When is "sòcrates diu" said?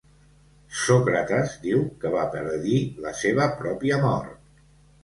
0.83-1.83